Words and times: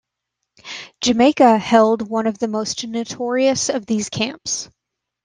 Jamaica 1.01 1.59
held 1.59 2.01
one 2.09 2.25
of 2.25 2.39
the 2.39 2.47
most 2.47 2.87
notorious 2.87 3.69
of 3.69 3.85
these 3.85 4.09
camps. 4.09 4.67